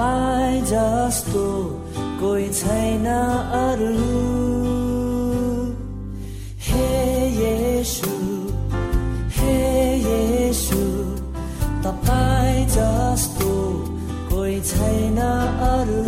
तपाईँ 0.00 0.60
जस्तो 0.64 1.46
कोही 2.20 2.48
छैन 2.56 3.04
अरू। 3.04 3.90
हे 6.66 6.88
येसु 7.40 8.14
हे 9.36 9.56
येसु 10.06 10.80
तपाईँ 11.84 12.64
जस्तो 12.76 13.52
कोही 14.30 14.60
छैन 14.70 15.18
अरू। 15.68 16.00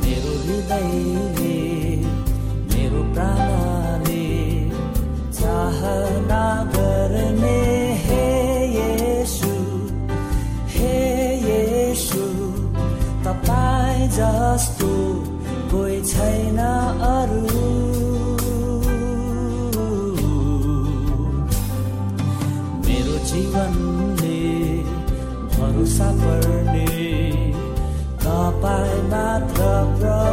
मेरो 0.00 0.32
हृदयले 0.46 1.58
मेरो 2.72 3.02
प्राणले 3.12 3.45
जस्तो 14.16 14.90
कोही 15.70 16.00
छैन 16.02 16.58
अरू। 17.08 17.40
मेरो 22.86 23.16
जीवनले 23.30 24.40
भरोसा 25.56 26.08
पर्ने 26.22 26.86
तपाईँ 28.24 29.02
मात्र 29.12 29.68
प्रभु। 29.98 30.25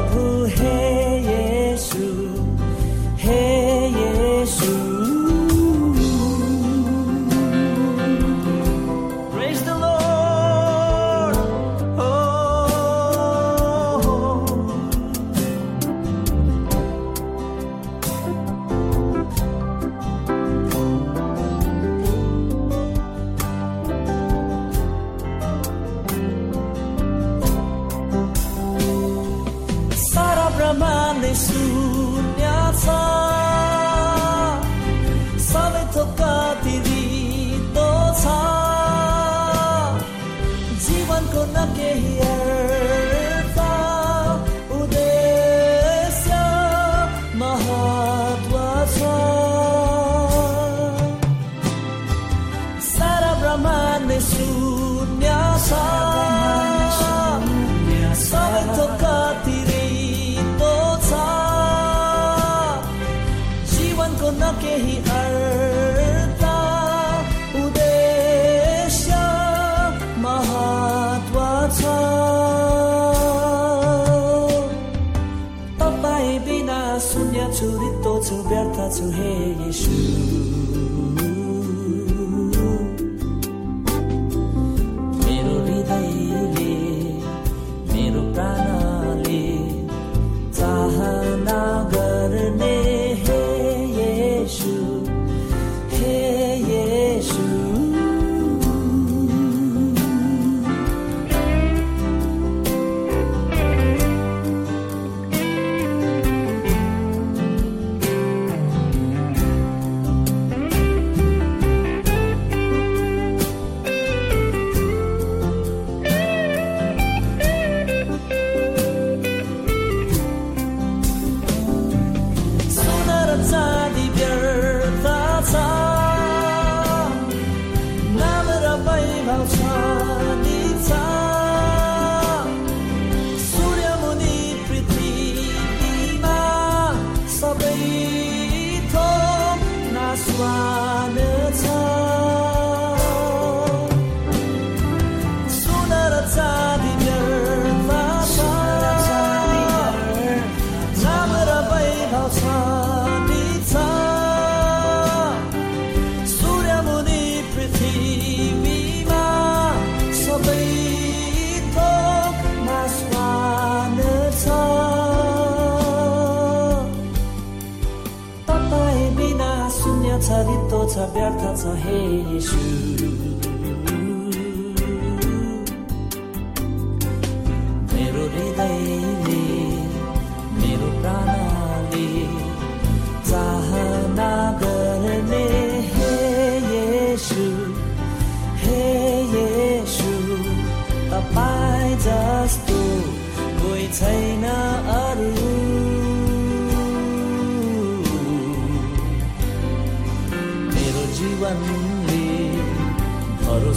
with 77.84 78.04
thoughts 78.04 78.32
of 78.32 78.44
Berta 78.46 78.90
to 78.98 79.12
hear 79.12 79.48
you. 79.68 81.03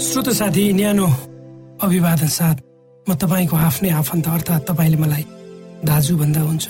श्रोत 0.00 0.28
साथी 0.32 0.62
न्यानो 0.72 1.06
अभिवादन 1.84 2.28
साथ 2.32 2.56
म 3.06 3.14
तपाईँको 3.20 3.56
आफ्नै 3.68 3.90
आफन्त 4.00 4.26
अर्थात् 4.28 4.64
तपाईँले 4.68 4.96
मलाई 4.96 5.24
दाजु 5.84 6.16
भन्दा 6.16 6.40
हुन्छ 6.40 6.66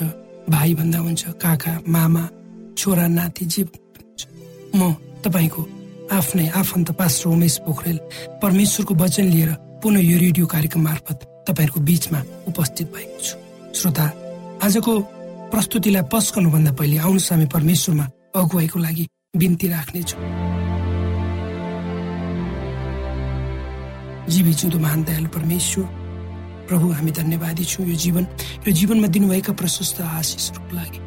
भाइ 0.51 0.73
भन्दा 0.75 0.99
हुन्छ 0.99 1.23
काका 1.39 1.73
मामा 1.87 2.23
छोरा 2.75 3.07
नाति 3.07 3.45
जे 3.47 3.63
म 4.75 4.91
तपाईँको 5.23 5.61
आफ्नै 6.11 6.47
आफन्त 6.59 6.91
पास्टर 6.99 7.29
उमेश 7.31 7.55
पोखरेल 7.63 7.97
परमेश्वरको 8.43 8.93
वचन 8.99 9.25
लिएर 9.31 9.51
पुनः 9.79 10.03
यो 10.11 10.17
रेडियो 10.19 10.45
कार्यक्रम 10.51 10.81
मार्फत 10.83 11.19
तपाईँहरूको 11.47 11.79
बिचमा 11.87 12.19
उपस्थित 12.51 12.87
भएको 12.91 13.19
छु। 13.23 13.35
श्रोता 13.79 14.05
आजको 14.59 14.93
प्रस्तुतिलाई 15.55 16.03
पस्कनुभन्दा 16.11 16.71
पहिले 16.75 16.97
आउनुहोस् 16.99 17.31
हामी 17.31 17.47
परमेश्वरमा 17.55 18.05
अगुवाईको 18.35 18.77
लागि 18.79 19.07
बिन्ती 19.39 19.67
राख्नेछौँ। 19.71 20.19
जीवी 24.31 24.53
जिउँदो 24.53 24.79
महान 24.79 25.03
दयालु 25.03 25.29
परमेश्वर 25.29 25.85
प्रभु 26.67 26.87
हामी 26.91 27.11
धन्यवादी 27.11 27.63
छौँ 27.65 27.85
यो 27.85 27.95
जीवन। 27.95 28.23
यो 28.63 28.71
जीवनमा 28.71 29.07
दिनुभएका 29.07 29.53
प्रशस्त 29.53 30.01
आशिषहरूको 30.01 30.75
लागि। 30.75 30.99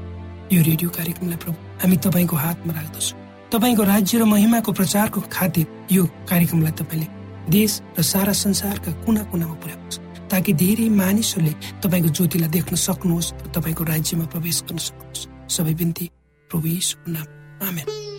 यो 0.52 0.62
रेडियो 0.62 0.90
कार्यक्रमलाई 0.90 1.36
प्रभु 1.36 1.56
हामी 1.82 1.96
तपाईँको 1.96 2.36
हातमा 2.36 2.72
राख्दछौँ। 2.72 3.18
तपाईँको 3.52 3.82
राज्य 3.82 4.18
र 4.18 4.24
महिमाको 4.24 4.72
प्रचारको 4.72 5.20
खातिर 5.32 5.66
यो 5.92 6.04
कार्यक्रमलाई 6.28 6.72
तपाईँले 6.72 7.06
देश 7.48 7.80
र 7.98 8.02
सारा 8.02 8.32
संसारका 8.32 8.92
कुना 9.04 9.22
कुनामा 9.32 9.54
पुर्याउनुहोस्। 9.54 9.98
ताकि 10.30 10.52
धेरै 10.52 10.88
मानिसहरूले 10.88 11.54
तपाईँको 11.80 12.08
ज्योतिलाई 12.08 12.48
देख्न 12.48 12.76
सक्नुहोस् 12.76 13.32
तपाईँको 13.56 13.84
राज्यमा 13.84 14.26
प्रवेश 14.26 14.62
गर्न 14.68 14.78
सक्नुहोस्। 14.78 15.28
सबै 15.48 15.74
बिन्ती 15.74 16.10
प्रभु 16.50 16.68
नाम 17.08 17.26
आमेन। 17.68 18.13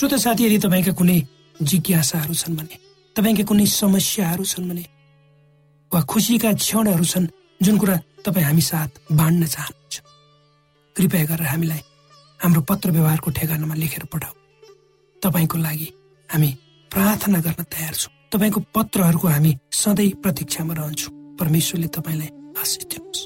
श्रोत 0.00 0.14
साथी 0.14 0.44
यदि 0.44 0.58
तपाईँका 0.64 0.92
कुनै 0.96 1.18
जिज्ञासाहरू 1.60 2.34
छन् 2.34 2.56
भने 2.56 2.76
तपाईँका 3.16 3.44
कुनै 3.44 3.66
समस्याहरू 3.68 4.44
छन् 4.44 4.68
भने 4.68 4.84
वा 5.92 6.00
खुसीका 6.08 6.52
क्षणहरू 6.56 7.04
छन् 7.04 7.26
जुन 7.60 7.76
कुरा 7.76 7.96
तपाईँ 8.24 8.46
हामी 8.48 8.62
साथ 8.64 8.90
बाँड्न 9.12 9.44
चाहनुहुन्छ 9.44 9.96
कृपया 10.96 11.24
गरेर 11.30 11.48
हामीलाई 11.52 11.82
हाम्रो 12.40 12.60
पत्र 12.64 12.90
व्यवहारको 12.90 13.30
ठेगानामा 13.30 13.74
लेखेर 13.74 14.04
पठाऊ। 14.08 14.34
तपाईँको 15.22 15.56
लागि 15.58 15.88
हामी 16.28 16.50
प्रार्थना 16.90 17.38
गर्न 17.44 17.62
तयार 17.68 17.94
छौँ। 17.94 18.12
तपाईँको 18.32 18.60
पत्रहरूको 18.72 19.28
हामी 19.28 19.52
सधैँ 19.82 20.10
प्रतीक्षामा 20.24 20.74
रहन्छौँ। 20.80 21.12
परमेश्वरले 21.36 21.88
तपाईँलाई 21.92 22.30
आशिष 22.56 22.84
दिनुहोस्। 22.88 23.20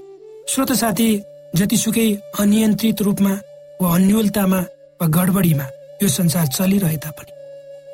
श्रोत 0.50 0.72
साथी 0.82 1.08
जतिसुकै 1.54 2.08
अनियन्त्रित 2.42 3.02
रूपमा 3.06 3.32
वा 3.78 3.94
अन्यलतामा 3.94 4.60
वा 4.98 5.06
गडबडीमा 5.16 5.66
यो 6.04 6.08
संसार 6.10 6.46
चलिरहे 6.46 6.96
तापनि 7.00 7.32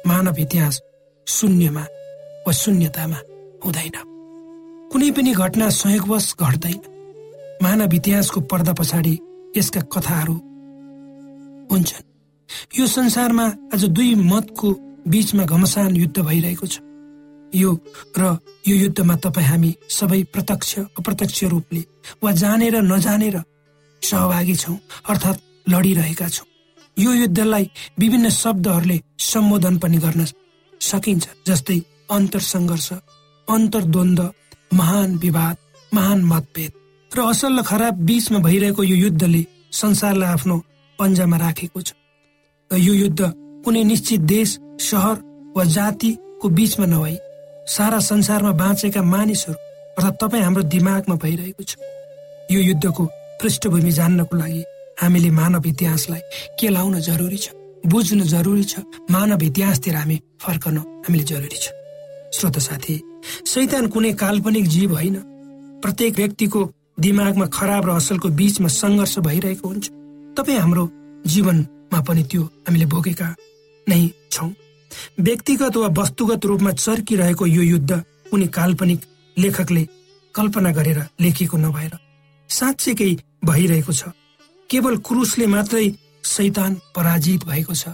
मानव 0.09 0.38
इतिहास 0.43 0.81
शून्यमा 1.26 1.85
वा 2.47 2.52
शून्यतामा 2.52 3.19
हुँदैन। 3.62 3.97
कुनै 4.90 5.11
पनि 5.14 5.33
घटना 5.33 5.67
संयोगवश 5.71 6.26
घट्दैन। 6.43 6.81
मानव 7.62 7.95
इतिहासको 7.95 8.40
पर्दा 8.50 8.73
पछाडि 8.75 9.14
यसका 9.57 9.81
कथाहरू 9.95 10.35
हुन्छन्। 11.71 12.09
यो 12.79 12.87
संसारमा 12.90 13.47
आज 13.75 13.85
दुई 13.95 14.14
मतको 14.26 14.69
बीचमा 15.07 15.45
घमसान 15.47 15.97
युद्ध 15.97 16.19
भइरहेको 16.19 16.67
छ। 16.67 16.83
यो 17.55 17.71
र 18.19 18.23
यो 18.67 18.75
युद्धमा 18.76 19.14
तपाईँ 19.23 19.47
हामी 19.47 19.71
सबै 19.88 20.23
प्रत्यक्ष 20.35 20.79
अप्रत्यक्ष 20.99 21.38
रूपले 21.55 21.83
वा 22.23 22.31
जानेर 22.43 22.75
नजानेर 22.83 23.37
सहभागी 24.02 24.55
छौँ 24.57 24.79
अर्थात् 25.07 25.45
लडिरहेका 25.71 26.29
छौँ। 26.29 26.50
यो 27.02 27.12
युद्धलाई 27.14 27.64
विभिन्न 28.00 28.28
शब्दहरूले 28.42 28.99
सम्बोधन 29.30 29.76
पनि 29.83 29.99
गर्न 30.04 30.25
सकिन्छ 30.80 31.25
जस्तै 31.49 31.78
अन्तर 32.16 32.42
सङ्घर्ष 32.52 32.88
अन्तर्द्वन्द 33.49 34.21
महान 34.73 35.16
विवाद 35.25 35.57
महान 35.92 36.21
मतभेद। 36.33 36.73
र 37.11 37.19
असल 37.30 37.59
र 37.59 37.62
खराब 37.71 37.95
बीचमा 38.09 38.38
भइरहेको 38.47 38.83
यो 38.83 38.97
युद्धले 38.97 39.42
संसारलाई 39.73 40.28
आफ्नो 40.35 40.57
पन्जामा 40.99 41.37
राखेको 41.37 41.80
छ। 41.83 41.90
र 42.71 42.76
यो 42.78 42.95
युद्ध 42.95 43.21
कुनै 43.64 43.83
निश्चित 43.85 44.21
देश 44.35 44.59
सहर 44.88 45.16
वा 45.57 45.64
जातिको 45.76 46.49
बीचमा 46.59 46.87
नभई 46.87 47.16
सारा 47.75 47.99
संसारमा 48.11 48.52
बाँचेका 48.62 49.02
मानिसहरू 49.14 49.59
अर्थात् 49.97 50.21
तपाईँ 50.21 50.42
हाम्रो 50.42 50.62
दिमागमा 50.75 51.14
भइरहेको 51.25 51.62
छ। 51.62 51.73
यो 52.52 52.61
युद्धको 52.61 53.04
पृष्ठभूमि 53.40 53.92
जान्नको 53.99 54.37
लागि 54.37 54.62
हामीले 55.02 55.30
मानव 55.30 55.66
इतिहासलाई 55.66 56.21
के 56.61 56.69
लाउन 56.69 57.00
जरुरी 57.00 57.37
छ 57.37 57.49
बुझ्नु 57.87 58.25
जरुरी 58.35 58.64
छ 58.64 58.85
मानव 59.11 59.42
इतिहासतिर 59.42 59.95
हामी 59.97 60.16
फर्कन 60.42 60.76
हामीले 60.76 61.25
जरुरी 61.25 61.59
छ। 61.64 61.69
श्रोत 62.37 62.59
साथी 62.59 62.97
सैतान 63.52 63.87
कुनै 63.92 64.12
काल्पनिक 64.23 64.66
जीव 64.75 64.92
होइन। 64.95 65.16
प्रत्येक 65.83 66.16
व्यक्तिको 66.16 66.61
दिमागमा 67.00 67.47
खराब 67.57 67.85
र 67.88 67.90
असलको 67.97 68.28
बीचमा 68.38 68.69
सङ्घर्ष 68.69 69.19
भइरहेको 69.26 69.69
हुन्छ। 69.69 69.87
तपाईँ 70.37 70.59
हाम्रो 70.59 70.85
जीवनमा 71.26 72.00
पनि 72.07 72.23
त्यो 72.30 72.42
हामीले 72.69 72.87
भोगेका 72.92 73.28
नै 73.87 74.00
छौँ। 74.30 74.52
व्यक्तिगत 75.26 75.76
वा 75.76 75.88
वस्तुगत 75.99 76.45
रूपमा 76.50 76.71
चर्किरहेको 76.85 77.47
यो 77.47 77.62
युद्ध 77.73 77.92
कुनै 78.30 78.47
काल्पनिक 78.59 79.00
लेखकले 79.37 79.83
कल्पना 80.35 80.71
गरेर 80.78 80.99
लेखेको 81.21 81.57
नभएर 81.57 81.92
साँच्चैकै 82.50 83.12
भइरहेको 83.45 83.92
छ। 83.92 84.02
केवल 84.71 84.97
क्रुसले 85.03 85.47
मात्रै 85.47 85.87
सैतान 86.25 86.75
पराजित 86.95 87.45
भएको 87.45 87.75
छ। 87.75 87.89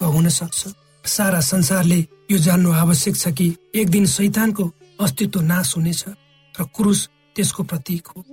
वा 0.00 0.08
हुन 0.08 0.28
सक्छ। 0.28 0.68
सारा 1.04 1.40
संसारले 1.40 1.98
यो 2.30 2.38
जान्नु 2.38 2.72
आवश्यक 2.72 3.16
छ 3.16 3.28
कि 3.28 3.46
एक 3.74 3.88
दिन 3.90 4.06
सैतानको 4.08 4.64
अस्तित्व 5.00 5.40
नाश 5.42 5.76
हुनेछ 5.76 6.04
र 6.54 6.64
क्रुस 6.76 7.08
त्यसको 7.36 7.62
प्रतीक 7.62 8.06
हो। 8.06 8.24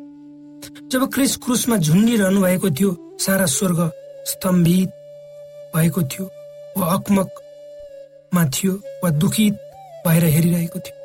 जब 0.91 1.01
क्रिस 1.13 1.35
क्रुसमा 1.43 1.77
झुन्डिरहनु 1.77 2.41
भएको 2.41 2.69
थियो 2.71 2.91
सारा 3.19 3.45
स्वर्ग 3.45 3.79
स्तम्भित 4.31 4.89
भएको 5.75 6.01
थियो 6.07 6.25
वा 6.77 6.87
अकमकमा 6.95 8.43
थियो 8.47 8.73
वा 9.03 9.09
दुखित 9.19 9.53
भएर 10.07 10.23
हेरिरहेको 10.25 10.79
थियो। 10.79 10.95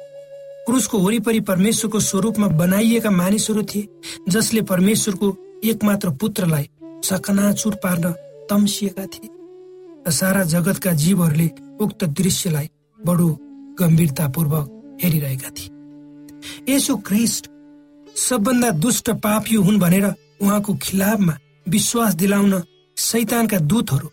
क्रुसको 0.66 0.98
वरिपरि 0.98 1.40
परमेश्वरको 1.40 2.00
स्वरूपमा 2.00 2.48
बनाइएका 2.54 3.10
मानिसहरू 3.10 3.62
थिए 3.62 3.88
जसले 4.28 4.62
परमेश्वरको 4.62 5.30
एकमात्र 5.64 6.10
पुत्रलाई 6.10 6.68
चकनाचुर 7.04 7.74
पार्न 7.74 8.12
तम्सिएका 8.50 9.06
थिए 9.06 10.10
सारा 10.12 10.42
जगतका 10.44 10.92
जीवहरूले 10.92 11.50
उक्त 11.80 12.04
दृश्यलाई 12.04 12.68
बडो 12.98 13.28
गम्भीरतापूर्वक 13.80 14.98
हेरिरहेका 15.02 15.50
थिए। 15.50 16.74
यसो 16.74 16.96
क्रिस्ट 16.96 17.50
सबभन्दा 18.18 18.70
दुष्ट 18.70 19.10
पापी 19.10 19.54
हुन् 19.56 19.78
भनेर 19.78 20.06
उहाँको 20.42 20.74
खिलाफमा 20.82 21.38
विश्वास 21.68 22.14
दिलाउन 22.14 22.62
शैतानका 22.96 23.58
दूतहरू 23.70 24.10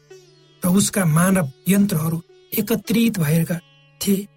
र 0.63 0.69
उसका 0.69 1.05
मानव 1.05 1.51
यन्त्रहरू 1.67 2.21
एकत्रित 2.51 3.19
भएका 3.19 3.57
थिए। 4.01 4.27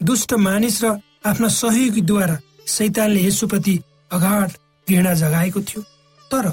दुष्ट 0.00 0.32
मानिस 0.34 0.82
र 0.84 0.98
आफ्ना 1.26 1.48
सहयोगीद्वारा 1.50 2.38
शैतानले 2.66 3.20
यसुप्रति 3.20 3.78
अगाध 4.12 4.50
घृणा 4.88 5.14
जगाएको 5.14 5.60
थियो। 5.60 5.82
तर 6.30 6.52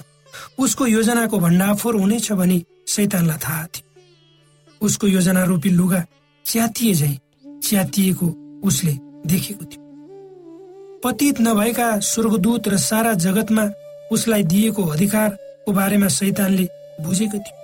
उसको 0.60 0.86
योजनाको 0.88 1.40
भण्डाफोर 1.40 1.96
हुनेछ 1.96 2.32
भनी 2.32 2.64
शैतानलाई 2.88 3.38
थाहा 3.38 3.66
थियो। 3.66 3.86
उसको 4.82 5.08
योजना 5.08 5.44
रूपी 5.44 5.70
लुगा 5.70 6.04
च्यातिए 6.46 6.94
झै 6.94 7.14
च्यातिएको 7.64 8.28
उसले 8.64 8.94
देखेको 9.26 9.66
थियो। 9.66 9.82
पतित 11.04 11.42
नभएका 11.42 11.88
स्वर्गदूत 12.02 12.68
र 12.68 12.78
सारा 12.80 13.14
जगतमा 13.16 13.64
उसलाई 14.12 14.44
दिएको 14.44 14.84
अधिकारको 14.86 15.72
बारेमा 15.72 16.08
शैतानले 16.10 16.68
बुझेको 17.02 17.38
थियो 17.38 17.56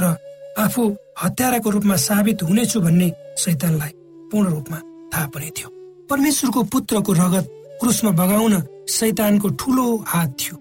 र 0.00 0.16
आफू 0.58 0.82
हत्याराको 1.22 1.70
रूपमा 1.70 1.96
साबित 1.98 2.42
हुनेछु 2.42 2.80
भन्ने 2.80 3.12
शैतानलाई 3.38 3.92
पूर्ण 4.30 4.48
रूपमा 4.50 4.78
थाहा 5.12 5.26
पनि 5.26 5.50
थियो। 5.56 5.68
परमेश्वरको 6.10 6.62
पुत्रको 6.64 7.12
रगत 7.12 7.46
क्रुसमा 7.80 8.10
बगाउन 8.10 8.54
शैतानको 8.88 9.48
ठुलो 9.50 9.86
हात 10.06 10.36
थियो। 10.40 10.56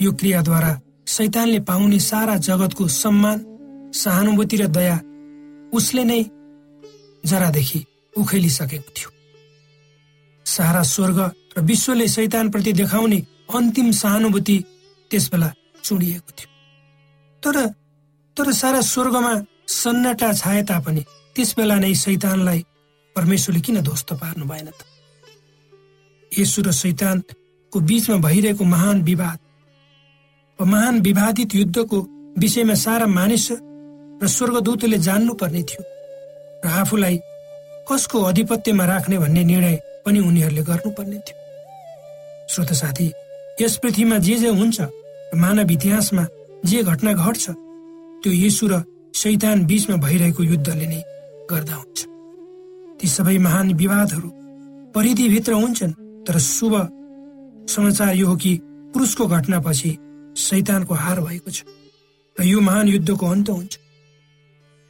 यो 0.00 0.12
क्रियाद्वारा 0.12 0.72
शैतानले 1.06 1.60
पाउने 1.60 1.98
सारा 2.00 2.36
जगतको 2.38 2.86
सम्मान 2.88 3.38
सहानुभूति 3.94 4.56
र 4.56 4.66
दया 4.66 4.96
उसले 5.72 6.04
नै 6.04 6.22
जरादेखि 7.24 7.80
उखेलिसकेको 8.16 8.90
थियो। 8.96 9.10
सारा 10.46 10.82
स्वर्ग 10.82 11.18
र 11.56 11.60
विश्वले 11.62 12.06
शैतानप्रति 12.08 12.72
देखाउने 12.72 13.18
अन्तिम 13.54 13.90
सहानुभूति 13.92 14.56
त्यसबेला 15.10 15.52
चुडिएको 15.84 16.32
थियो। 16.38 16.48
तर 17.42 17.56
तर 18.36 18.52
सारा 18.52 18.80
स्वर्गमा 18.80 19.34
सन्नाटा 19.68 20.32
छाए 20.32 20.62
तापनि 20.62 21.02
त्यस 21.36 21.54
बेला 21.56 21.76
नै 21.78 21.94
शैतानलाई 21.94 22.64
परमेश्वरले 23.16 23.60
किन 23.60 23.80
ध्वस्त 23.82 24.12
पार्नु 24.12 24.44
भएन 24.46 24.68
त? 24.70 24.80
यसु 26.32 26.62
र 26.62 26.72
शैतानको 26.72 27.80
बीचमा 27.80 28.16
भइरहेको 28.16 28.64
महान 28.64 29.02
विवाद 29.02 29.38
महान 30.64 31.00
विवादित 31.00 31.54
युद्धको 31.54 31.98
विषयमा 32.38 32.74
सारा 32.74 33.06
मानिस 33.06 33.46
र 34.22 34.26
स्वर्गदूतले 34.26 34.98
जान्नुपर्ने 34.98 35.62
थियो। 35.62 35.82
र 36.64 36.68
आफूलाई 36.68 37.16
कसको 37.88 38.22
अधिपत्यमा 38.22 38.84
राख्ने 38.84 39.18
भन्ने 39.18 39.44
निर्णय 39.44 39.76
पनि 40.06 40.18
उनीहरूले 40.20 40.62
गर्नुपर्ने 40.62 41.18
थियो। 41.18 41.38
श्रोत 42.48 42.72
साथी 42.72 43.12
यस 43.60 43.76
पृथ्वीमा 43.76 44.18
जे 44.18 44.36
जे 44.36 44.48
हुन्छ 44.48 44.80
मानव 45.36 45.70
इतिहासमा 45.70 46.24
जे 46.64 46.82
घटना 46.82 47.12
घट्छ 47.12 47.44
त्यो 48.22 48.32
यीशु 48.32 48.66
र 48.68 48.82
शैतान 49.14 49.64
बीचमा 49.66 49.96
भइरहेको 49.96 50.42
युद्धले 50.42 50.86
नै 50.86 51.02
गर्दा 51.50 51.74
हुन्छ। 51.74 51.98
ती 53.00 53.06
सबै 53.08 53.38
महान 53.38 53.72
विवादहरू 53.74 54.28
परिधिभित्र 54.94 55.52
हुन्छन् 55.52 55.92
तर 56.26 56.38
शुभ 56.38 56.74
समाचार 57.68 58.14
यो 58.14 58.26
हो 58.26 58.36
कि 58.36 58.52
पुरुषको 58.92 59.26
घटनापछि 59.26 59.90
शैतानको 60.40 60.94
हार 60.94 61.20
भएको 61.20 61.50
छ 61.50 61.58
र 62.36 62.44
यो 62.44 62.60
महान 62.60 62.88
युद्धको 62.88 63.26
अन्त 63.26 63.48
हुन्छ। 63.50 63.72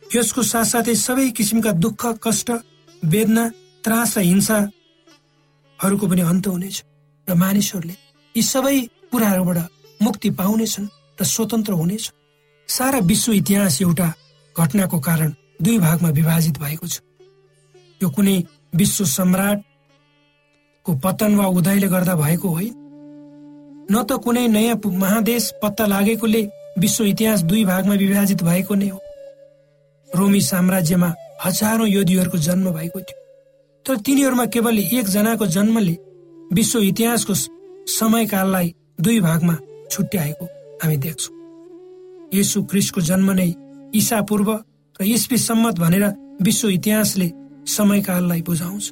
यसको 0.03 0.43
साथसाथै 0.43 0.95
सबै 0.97 1.31
किसिमका 1.39 1.73
दुःख 1.85 2.03
कष्ट 2.25 2.49
वेदना 3.03 3.45
त्रास 3.85 4.17
र 4.19 4.21
हिंसाहरूको 4.23 6.07
पनि 6.11 6.23
अन्त 6.31 6.47
हुनेछ 6.47 6.77
र 7.29 7.35
मानिसहरूले 7.43 7.95
यी 8.35 8.43
सबै 8.45 8.77
कुराहरूबाट 9.11 9.59
मुक्ति 10.01 10.31
पाउनेछन् 10.41 10.89
र 11.19 11.25
स्वतन्त्र 11.25 11.73
हुनेछ। 11.73 12.05
सारा 12.69 12.99
विश्व 13.11 13.33
इतिहास 13.33 13.81
एउटा 13.83 14.09
घटनाको 14.57 14.99
कारण 15.01 15.31
दुई 15.63 15.79
भागमा 15.79 16.11
विभाजित 16.19 16.59
भएको 16.59 16.87
छ। 16.87 17.01
यो 18.01 18.09
कुनै 18.11 18.37
विश्व 18.75 19.05
सम्राटको 19.07 20.91
पतन 21.05 21.33
वा 21.37 21.47
उदयले 21.59 21.89
गर्दा 21.89 22.15
भएको 22.17 22.49
होइन। 22.49 22.75
न 23.91 24.03
त 24.03 24.13
कुनै 24.25 24.47
नयाँ 24.49 24.77
महादेश 25.03 25.45
पत्ता 25.63 25.87
लागेकोले 25.87 26.43
विश्व 26.79 27.05
इतिहास 27.05 27.41
दुई 27.43 27.65
भागमा 27.65 27.95
विभाजित 27.95 28.43
भएको 28.43 28.75
नै 28.75 28.89
हो। 28.89 28.99
रोमी 30.09 30.41
साम्राज्यमा 30.41 31.11
हजारौं 31.45 31.89
योधीहरूको 31.89 32.39
जन्म 32.39 32.71
भएको 32.71 33.01
थियो। 33.01 33.19
तर 33.87 33.97
तिनीहरूमा 33.97 34.47
केवल 34.47 34.79
एकजनाको 34.79 35.47
जन्मले 35.47 35.97
विश्व 36.53 36.79
इतिहासको 36.81 37.35
समयकाललाई 37.91 38.75
दुई 39.01 39.21
भागमा 39.21 39.57
छुट्याएको 39.91 40.45
हामी 40.83 40.97
देख्छौँ। 40.97 41.35
यसु 42.35 42.63
क्रिस्टको 42.63 43.01
जन्म 43.01 43.31
नै 43.31 43.51
ईसा 43.95 44.21
पूर्व 44.23 44.51
र 45.01 45.05
इस्पी 45.05 45.37
सम्मत 45.39 45.79
भनेर 45.79 46.05
विश्व 46.43 46.69
इतिहासले 46.69 47.29
समयकाललाई 47.67 48.43
बुझाउँछ। 48.43 48.87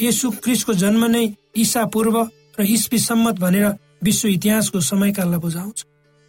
यसु 0.00 0.30
क्रिस्टको 0.44 0.72
जन्म 0.74 1.04
नै 1.04 1.24
ईसा 1.56 1.84
पूर्व 1.86 2.16
र 2.58 2.64
इस्पी 2.64 2.98
सम्मत 2.98 3.38
भनेर 3.40 3.66
विश्व 4.04 4.28
इतिहासको 4.28 4.80
समयकाललाई 4.80 5.40
बुझाउँछ। 5.40 5.78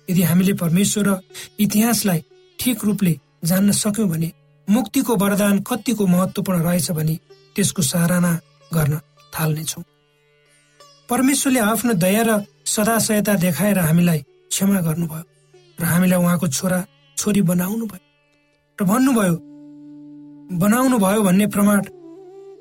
यदि 0.07 0.21
हामीले 0.21 0.53
परमेश्वर 0.53 1.07
र 1.07 1.19
इतिहासलाई 1.59 2.19
ठिक 2.59 2.85
रूपले 2.85 3.13
जान्न 3.45 3.71
सक्यौँ 3.73 4.09
भने 4.09 4.31
मुक्तिको 4.67 5.15
वरदान 5.15 5.59
कतिको 5.67 6.05
महत्वपूर्ण 6.07 6.63
रहेछ 6.63 6.91
भने 6.91 7.15
त्यसको 7.55 7.81
सराहना 7.81 8.31
गर्न 8.73 8.99
थाल्नेछौँ। 9.33 9.83
परमेश्वरले 11.09 11.59
आफ्नो 11.59 11.93
दया 12.03 12.23
र 12.27 12.31
सदा 12.65 12.97
सहायता 12.99 13.33
देखाएर 13.39 13.79
हामीलाई 13.79 14.19
क्षमा 14.51 14.79
गर्नुभयो 14.81 15.23
र 15.79 15.83
हामीलाई 15.83 16.19
उहाँको 16.19 16.47
छोरा 16.47 16.79
छोरी 17.17 17.41
बनाउनु 17.41 17.85
भयो 17.87 18.03
र 18.79 18.83
भन्नुभयो 18.83 19.35
बनाउनु 20.59 20.97
भयो 20.99 21.21
भन्ने 21.23 21.47
प्रमाण 21.47 21.79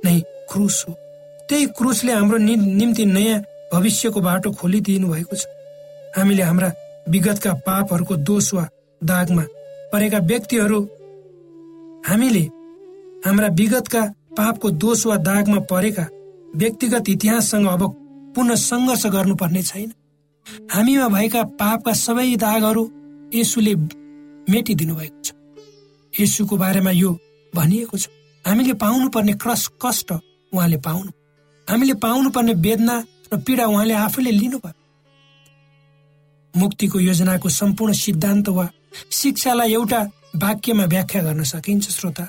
नै 0.05 0.21
क्रुस 0.51 0.85
हो। 0.89 0.93
त्यही 1.49 1.67
क्रुसले 1.79 2.13
हाम्रो 2.13 2.39
निम्ति 2.39 3.05
नयाँ 3.07 3.39
भविष्यको 3.73 4.21
बाटो 4.21 4.51
खोलिदिनु 4.53 5.09
भएको 5.09 5.37
छ। 5.37 5.45
हामीले 6.17 6.43
हाम्रा 6.43 6.73
विगतका 7.09 7.53
पापहरूको 7.67 8.17
दोष 8.29 8.53
वा 8.55 8.65
दागमा 9.03 9.45
परेका 9.93 10.19
व्यक्तिहरू 10.31 10.81
हामीले 12.09 12.45
हाम्रा 13.27 13.49
विगतका 13.59 14.03
पापको 14.39 14.71
दोष 14.83 15.07
वा 15.07 15.17
दागमा 15.29 15.59
परेका 15.71 16.07
व्यक्तिगत 16.57 17.09
इतिहाससँग 17.09 17.67
अब 17.69 17.83
पुनः 18.35 18.55
सङ्घर्ष 18.61 19.07
गर्नुपर्ने 19.15 19.63
छैन। 19.63 19.91
हामीमा 20.73 21.09
भएका 21.09 21.43
पापका 21.61 21.93
सबै 21.97 22.35
दागहरू 22.37 22.83
यसुले 23.35 23.75
मेटिदिनु 24.47 24.95
भएको 24.95 25.21
छ। 25.23 25.33
यसुको 26.15 26.57
बारेमा 26.57 26.91
यो 26.93 27.11
भनिएको 27.53 27.97
छ 27.99 28.09
हामीले 28.45 28.75
पाउनु 28.79 29.09
पर्ने 29.11 29.33
क्रस 29.43 29.63
कष्ट 29.83 30.13
उहाँले 30.13 30.79
पाउनु। 30.87 31.11
हामीले 31.69 31.95
पाउनु 32.05 32.31
पर्ने 32.31 32.55
वेदना 32.67 32.97
र 33.33 33.37
पीडा 33.37 33.65
उहाँले 33.67 33.95
आफैले 33.95 34.31
लिनु 34.31 34.59
भयो 34.59 34.75
मुक्तिको 36.55 36.99
योजनाको 37.01 37.49
सम्पूर्ण 37.49 37.93
सिद्धान्त 37.93 38.49
वा 38.49 38.69
शिक्षालाई 39.13 39.73
एउटा 39.73 40.01
वाक्यमा 40.37 40.85
व्याख्या 40.85 41.23
गर्न 41.23 41.43
सकिन्छ 41.43 41.91
श्रोता। 41.91 42.25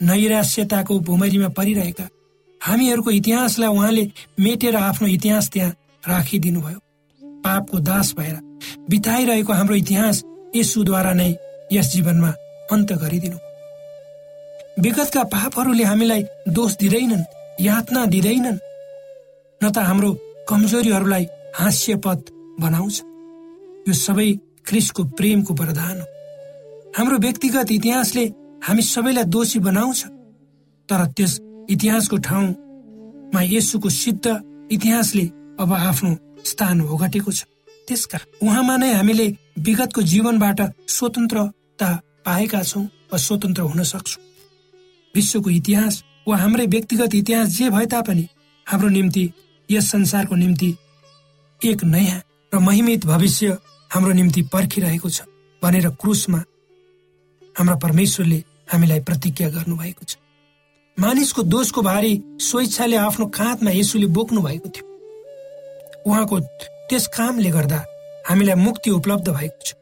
नैराश्यताको 0.00 0.98
भुमरीमा 1.00 1.48
परिरहेका 1.58 2.06
हामीहरूको 2.60 3.10
इतिहासलाई 3.10 3.70
उहाँले 3.70 4.04
मेटेर 4.40 4.76
आफ्नो 4.76 5.08
इतिहास 5.08 5.50
त्यहाँ 5.50 5.76
राखिदिनु 6.08 6.60
भयो 6.60 6.80
पापको 7.44 7.78
दास 7.78 8.14
भएर 8.18 8.36
बिताइरहेको 8.90 9.52
हाम्रो 9.52 9.74
इतिहास 9.74 10.22
यसुद्वारा 10.56 11.12
नै 11.12 11.30
यस 11.72 11.86
जीवनमा 11.92 12.30
अन्त 12.72 12.92
गरिदिनु। 12.92 13.38
विगतका 14.82 15.22
पापहरूले 15.34 15.84
हामीलाई 15.84 16.22
दोष 16.48 16.72
दिँदैनन् 16.76 17.24
यातना 17.60 18.06
दिँदैनन् 18.06 18.58
न 19.64 19.70
त 19.72 19.78
हाम्रो 19.88 20.10
कमजोरीहरूलाई 20.48 21.24
हास्यपद 21.56 22.20
बनाउँछ। 22.60 22.96
यो 23.88 23.92
सबै 23.96 24.28
क्रिसको 24.68 25.02
प्रेमको 25.16 25.52
वरदान 25.60 25.96
हो। 26.00 26.06
हाम्रो 26.96 27.16
व्यक्तिगत 27.24 27.70
इतिहासले 27.72 28.24
हामी 28.60 28.82
सबैलाई 28.84 29.24
दोषी 29.34 29.58
बनाउँछ। 29.64 30.00
तर 30.88 31.00
त्यस 31.16 31.32
इतिहासको 31.72 32.16
ठाउँमा 32.28 33.40
यसुको 33.42 33.88
सिद्ध 33.88 34.26
इतिहासले 34.70 35.24
अब 35.60 35.72
आफ्नो 35.72 36.10
स्थान 36.44 36.80
ओगटेको 36.84 37.32
छ। 37.32 37.48
त्यसका 37.88 38.18
उहाँमा 38.44 38.76
नै 38.76 38.92
हामीले 38.92 39.26
विगतको 39.64 40.00
जीवनबाट 40.02 40.60
स्वतन्त्रता 40.88 41.88
पाएका 42.26 42.62
छौँ 42.62 42.84
वा 43.12 43.18
स्वतन्त्र 43.18 43.62
हुन 43.62 43.82
सक्छौँ। 43.82 44.22
विश्वको 45.14 45.50
इतिहास 45.50 45.94
वा 46.28 46.36
हाम्रै 46.36 46.66
व्यक्तिगत 46.66 47.14
इतिहास 47.14 47.48
जे 47.56 47.70
भए 47.70 47.86
तापनि 47.86 48.26
हाम्रो 48.66 48.88
निम्ति 48.88 49.24
यस 49.70 49.90
संसारको 49.90 50.34
निम्ति 50.34 50.74
एक 51.60 51.84
नयाँ 51.84 52.20
र 52.52 52.58
महिमित 52.58 53.06
भविष्य 53.06 53.56
हाम्रो 53.90 54.12
निम्ति 54.12 54.42
पर्खिरहेको 54.52 55.08
छ 55.08 55.22
भनेर 55.62 55.88
क्रुसमा 56.00 56.38
हाम्रा 57.56 57.76
परमेश्वरले 57.76 58.42
हामीलाई 58.72 59.00
प्रतिज्ञा 59.00 59.48
गर्नुभएको 59.48 60.04
छ। 60.04 60.16
मानिसको 60.98 61.42
दोषको 61.42 61.82
भारी 61.82 62.12
स्वेच्छाले 62.40 62.96
आफ्नो 62.96 63.26
काँधमा 63.26 63.70
यसुले 63.70 64.06
बोक्नु 64.06 64.40
भएको 64.42 64.68
थियो। 64.68 64.86
उहाँको 66.06 66.40
त्यस 66.88 67.06
कामले 67.16 67.50
गर्दा 67.50 67.84
हामीलाई 68.28 68.54
मुक्ति 68.54 68.90
उपलब्ध 68.90 69.28
भएको 69.28 69.64
छ। 69.66 69.74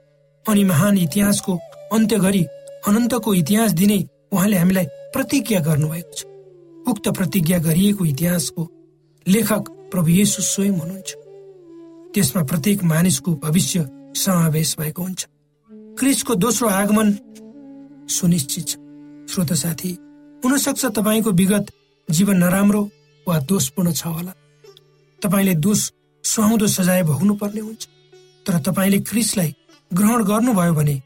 अनि 0.46 0.64
महान 0.64 0.98
इतिहासको 0.98 1.58
अन्त्य 1.92 2.18
गरी 2.18 2.42
अनन्तको 2.88 3.34
इतिहास 3.34 3.72
दिने 3.72 3.98
उहाँले 4.32 4.56
हामीलाई 4.56 4.86
प्रतिज्ञा 5.14 5.60
गर्नुभएको 5.60 6.12
छ। 6.16 6.24
उक्त 6.90 7.08
प्रतिज्ञा 7.08 7.58
गरिएको 7.58 8.04
इतिहासको 8.04 8.62
लेखक 9.28 9.68
प्रभु 9.92 10.08
येसु 10.08 10.42
स्वयं 10.42 10.78
हुनुहुन्छ। 10.78 11.10
त्यसमा 12.14 12.42
प्रत्येक 12.42 12.84
मानिसको 12.84 13.34
भविष्य 13.34 13.86
समावेश 14.16 14.74
भएको 14.78 15.02
हुन्छ। 15.02 15.26
क्रिसको 15.98 16.34
दोस्रो 16.34 16.68
आगमन 16.68 17.08
सुनिश्चित 18.08 18.68
छ। 18.68 18.76
श्रोत 19.30 19.52
साथी 19.52 19.90
हुनसक्छ 20.44 20.84
तपाईँको 20.86 21.30
विगत 21.30 21.72
जीवन 22.10 22.36
नराम्रो 22.36 22.82
वा 23.26 23.38
दोषपूर्ण 23.38 23.92
छ 23.92 24.06
होला। 24.06 24.32
तपाईँले 25.22 25.54
दोष 25.54 25.90
सुहाउँदो 26.24 26.66
सजाय 26.66 27.02
भोग्नु 27.02 27.34
पर्ने 27.34 27.60
हुन्छ। 27.60 27.88
तर 28.46 28.58
तपाईँले 28.58 28.98
क्रिसलाई 29.00 29.54
ग्रहण 29.90 30.22
गर्नुभयो 30.24 30.74
भने 30.74 30.96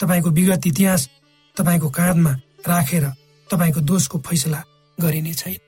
तपाईँको 0.00 0.30
विगत 0.30 0.66
इतिहास 0.66 1.08
तपाईँको 1.56 1.88
काँधमा 1.90 2.32
राखेर 2.68 3.04
तपाईँको 3.50 3.80
दोषको 3.80 4.18
फैसला 4.18 4.62
गरिने 4.98 5.34
छैन। 5.34 5.67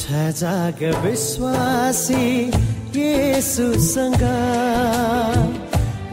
जाग 0.00 1.04
विश्वासी 1.04 2.48
येसुसँग। 2.96 4.22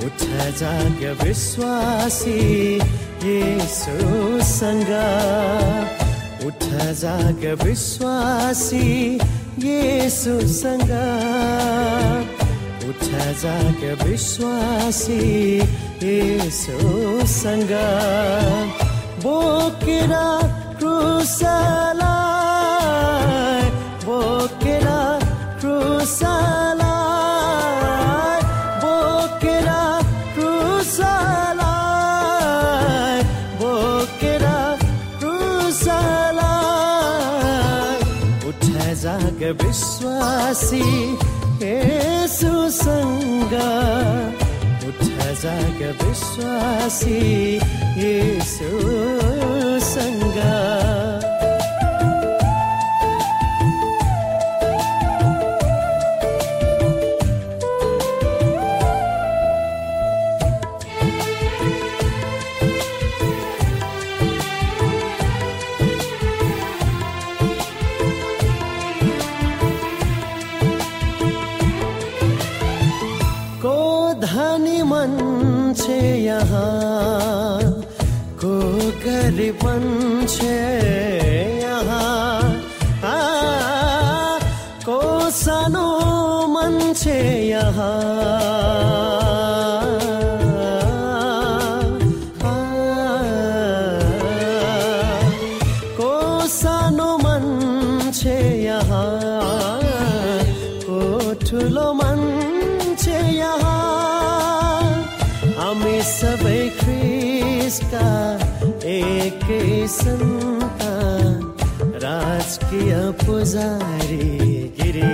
उठ 0.03 0.21
जाग 0.59 1.23
विश्वासी 1.23 2.75
येसुसँग। 3.23 4.91
उठ 6.45 6.63
जाग 6.93 7.63
विश्वासी 7.63 9.15
येसुसँग। 9.63 10.91
उठ 12.89 13.03
जाग 13.43 14.07
विश्वासी 14.07 15.57
येसुसँग। 16.03 17.71
बोकेर 19.23 20.13
क्रुसला 20.79 22.08
विश्वासी 40.19 40.83
येसुसँग 41.61 43.53
उठ 44.87 45.03
जाग 45.41 45.79
विश्वासी 46.01 47.19
येसुसँग 74.91 76.29
मान्छे 79.63 80.59
यहाँ। 81.61 82.61
को 84.85 85.29
सानो 85.29 85.87
मान्छे 86.47 87.47
यहाँ। 87.49 88.88
को 88.88 88.88
संत 109.89 110.81
राजकीय 112.03 112.93
पुजारी 113.21 114.27
गिरे। 114.79 115.13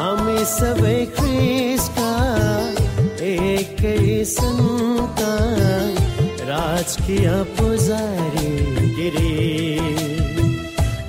हामी 0.00 0.40
सबै 0.52 0.98
ख्रिस्टका 1.18 2.12
एकै 3.28 4.24
राज 4.30 5.94
राजकीय 6.50 7.28
पुजारी 7.58 8.50
गिरे। 8.98 9.34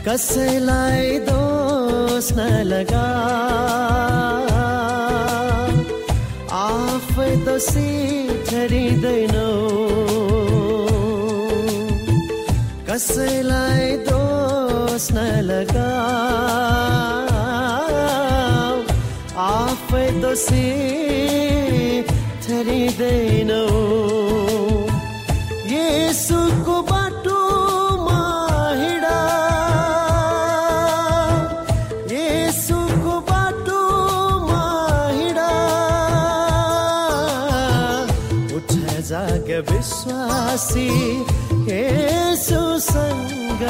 कसैलाई 0.08 1.20
दोष 1.30 2.32
नलगा 2.38 3.08
आफै 6.60 7.32
दोषी 7.48 7.90
ठरिँदैनौ 8.50 9.50
कसैलाई 12.98 13.90
दोष 14.06 15.04
नलगा 15.16 15.90
आफै 19.48 20.08
दोषी 20.24 20.64
ठहरिँदैनौ 22.46 23.62
येसुको 25.74 26.78
बाटोमा 26.90 28.20
हिँडा। 28.82 29.18
येसुको 32.16 33.16
विश्वासी। 39.72 40.88
येसुसँग 41.70 43.64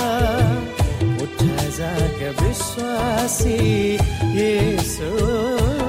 उठ 1.22 1.42
जाग 1.78 2.20
विश्वासी 2.42 3.58
येसुसँग 4.38 5.78
को 5.78 5.87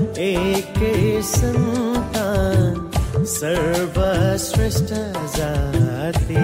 एकै 0.03 1.21
सन्तान 1.29 2.73
सर्वश्रेष्ठ 3.33 4.91
जाति। 5.35 6.43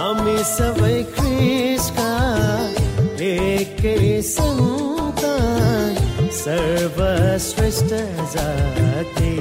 हामी 0.00 0.38
सबै 0.52 0.96
ख्रिसका 1.16 2.12
एकै 3.30 4.22
सन्तान 4.30 5.94
सर्वश्रेष्ठ 6.40 7.90
जाति। 8.34 9.34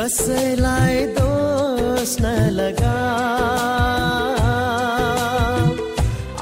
कसैलाई 0.00 1.06
दोष 1.16 2.10
नलगा 2.22 2.98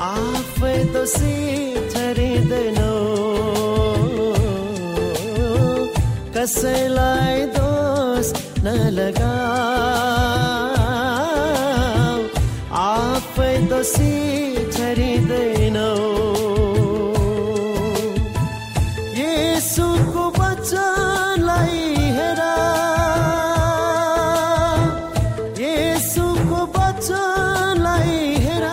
आफै 0.08 0.76
दोषी 0.94 1.73
कसैलाई 6.44 7.44
दोष 7.56 8.30
नलगा 8.64 9.28
आफै 12.80 13.54
दोषी 13.70 14.10
ठहरिँदैनौ 14.74 15.86
येसुको 19.20 20.26
वचनलाई 20.36 21.80
हेर। 22.18 22.42
येसुको 25.64 26.62
वचनलाई 26.76 28.22
हेर। 28.46 28.70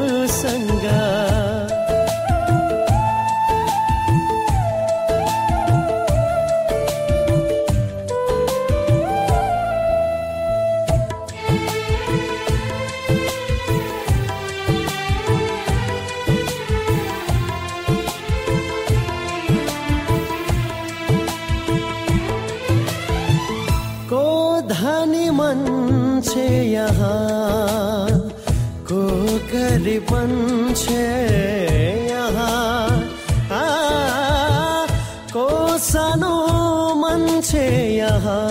मान्छे 37.53 37.97
यहाँ। 37.97 38.49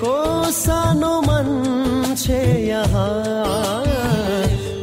को 0.00 0.16
सानो 0.52 1.12
मान्छे 1.22 2.42
यहाँ। 2.68 3.08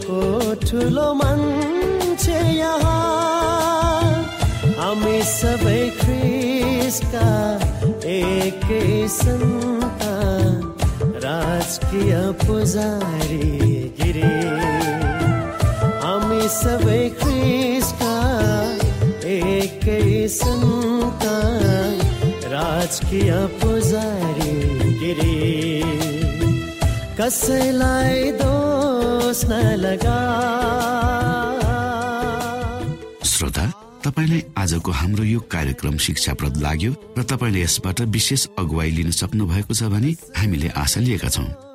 को 0.07 0.21
ठुलो 0.65 1.13
मान्छे 1.13 2.39
यहाँ। 2.57 3.05
हामी 4.79 5.21
सबै 5.21 5.81
ख्रिसका 6.01 7.29
एकै 8.09 9.07
सन्तान 9.07 10.57
राजकीय 11.25 12.13
पुजारी 12.45 13.43
गिरी। 13.99 14.74
सबै 16.65 17.03
एकै 19.25 20.03
राजकीय 22.55 23.31
पुजारी 23.61 24.53
गिरी। 24.99 25.37
कसैलाई 27.19 28.31
दोष 28.41 29.39
नलगा 29.49 30.19
श्रोता 33.25 33.65
तपाईँलाई 34.05 34.41
आजको 34.57 34.91
हाम्रो 34.91 35.23
यो 35.23 35.39
कार्यक्रम 35.51 35.97
शिक्षाप्रद 36.07 36.57
लाग्यो 36.61 36.91
र 37.17 37.23
तपाईँले 37.23 37.61
यसबाट 37.61 38.01
विशेष 38.15 38.41
अगुवाई 38.59 38.91
लिन 38.97 39.11
सक्नु 39.11 39.45
भएको 39.53 39.73
छ 39.73 39.91
भने 39.93 40.11
हामीले 40.37 40.69
आशा 40.83 40.99
लिएका 41.01 41.29
छौँ। 41.29 41.64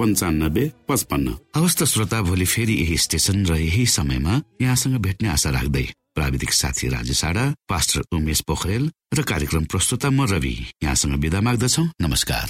पन्चानब्बे 0.00 0.64
पचपन्न। 0.88 1.36
अवस्था 1.54 1.84
श्रोता 1.84 2.20
भोलि 2.22 2.46
फेरि 2.46 2.74
यही 2.74 2.96
स्टेशन 2.96 3.46
र 3.46 3.60
यही 3.60 3.86
समयमा 3.86 4.34
यहाँसँग 4.62 4.96
भेट्ने 4.96 5.28
आशा 5.28 5.50
राख्दै 5.50 5.86
प्राविधिक 6.14 6.52
साथी 6.52 6.88
राजेश 6.88 7.24
आडा 7.24 7.44
पास्टर 7.68 8.00
उमेश 8.16 8.40
पोखरेल 8.48 8.90
र 9.14 9.22
कार्यक्रम 9.22 9.64
प्रस्तुता 9.64 10.10
म 10.10 10.26
रवि 10.26 10.56
यहाँसँग 10.84 11.14
विदा 11.20 11.40
माग्दछौ। 11.40 11.84
नमस्कार। 12.00 12.46